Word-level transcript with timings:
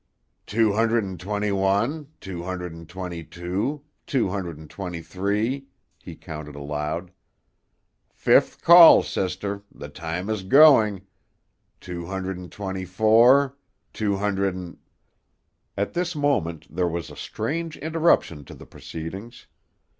"Two 0.47 0.73
hundred 0.73 1.03
and 1.03 1.19
twenty 1.19 1.51
one, 1.51 2.07
two 2.19 2.41
hundred 2.41 2.73
and 2.73 2.89
twenty 2.89 3.23
two, 3.23 3.83
two 4.07 4.29
hundred 4.29 4.57
and 4.57 4.67
twenty 4.67 4.99
three," 4.99 5.67
he 6.01 6.15
counted 6.15 6.55
aloud. 6.55 7.11
"Fifth 8.11 8.63
call, 8.63 9.03
sister, 9.03 9.61
the 9.71 9.89
time 9.89 10.27
is 10.27 10.41
going; 10.41 11.03
two 11.79 12.07
hundred 12.07 12.39
and 12.39 12.51
twenty 12.51 12.83
four, 12.83 13.55
two 13.93 14.17
hundred 14.17 14.55
and" 14.55 14.79
At 15.77 15.93
this 15.93 16.15
moment 16.15 16.65
there 16.75 16.87
was 16.89 17.11
a 17.11 17.15
strange 17.15 17.77
interruption 17.77 18.43
to 18.45 18.55
the 18.55 18.65
proceedings. 18.65 19.45